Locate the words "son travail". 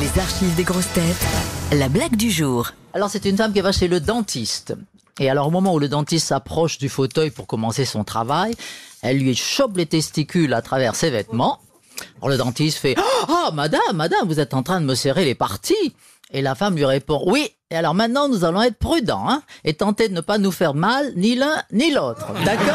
7.84-8.54